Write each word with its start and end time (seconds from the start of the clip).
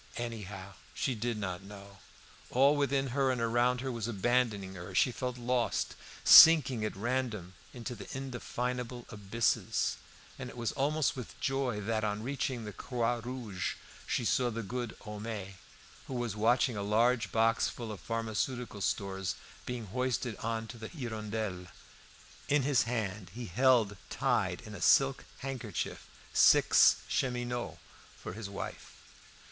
Anyhow, 0.17 0.73
she 0.95 1.13
did 1.13 1.37
not 1.37 1.61
know. 1.61 1.99
All 2.49 2.75
within 2.75 3.09
her 3.09 3.29
and 3.29 3.39
around 3.39 3.81
her 3.81 3.91
was 3.91 4.07
abandoning 4.07 4.73
her. 4.73 4.95
She 4.95 5.11
felt 5.11 5.37
lost, 5.37 5.93
sinking 6.23 6.83
at 6.83 6.95
random 6.97 7.53
into 7.71 7.95
indefinable 8.11 9.05
abysses, 9.09 9.97
and 10.39 10.49
it 10.49 10.57
was 10.57 10.71
almost 10.71 11.15
with 11.15 11.39
joy 11.39 11.81
that, 11.81 12.03
on 12.03 12.23
reaching 12.23 12.63
the 12.65 12.73
"Croix 12.73 13.19
Rouge," 13.19 13.75
she 14.07 14.25
saw 14.25 14.49
the 14.49 14.63
good 14.63 14.95
Homais, 15.03 15.57
who 16.07 16.15
was 16.15 16.35
watching 16.35 16.75
a 16.75 16.81
large 16.81 17.31
box 17.31 17.69
full 17.69 17.91
of 17.91 17.99
pharmaceutical 17.99 18.81
stores 18.81 19.35
being 19.67 19.85
hoisted 19.85 20.35
on 20.37 20.65
to 20.69 20.79
the 20.79 20.87
"Hirondelle." 20.89 21.67
In 22.49 22.63
his 22.63 22.83
hand 22.89 23.29
he 23.35 23.45
held 23.45 23.97
tied 24.09 24.61
in 24.61 24.73
a 24.73 24.81
silk 24.81 25.25
handkerchief 25.41 26.07
six 26.33 26.95
cheminots 27.07 27.77
for 28.17 28.33
his 28.33 28.49
wife. 28.49 28.87